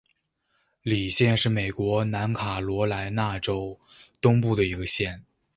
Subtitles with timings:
[0.81, 3.79] 李县是美国南卡罗莱纳州
[4.19, 5.23] 东部的一个县。